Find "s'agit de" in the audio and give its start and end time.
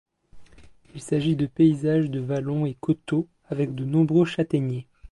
1.03-1.45